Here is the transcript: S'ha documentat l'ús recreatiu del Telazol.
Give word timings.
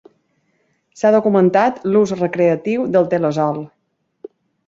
S'ha 1.01 1.11
documentat 1.15 1.77
l'ús 1.91 2.15
recreatiu 2.21 2.87
del 2.97 3.07
Telazol. 3.13 3.63